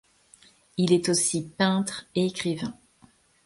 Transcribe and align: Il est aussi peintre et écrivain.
Il 0.77 0.93
est 0.93 1.09
aussi 1.09 1.43
peintre 1.47 2.07
et 2.15 2.25
écrivain. 2.25 2.73